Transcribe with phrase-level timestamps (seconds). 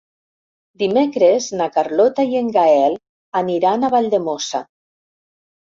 [0.83, 2.97] Dimecres na Carlota i en Gaël
[3.45, 4.67] aniran a Valldemossa.